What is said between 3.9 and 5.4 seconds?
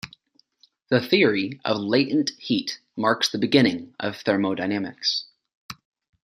of thermodynamics.